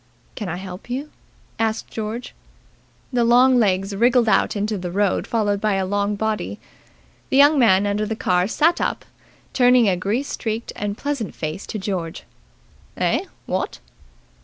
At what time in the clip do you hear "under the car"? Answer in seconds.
7.85-8.47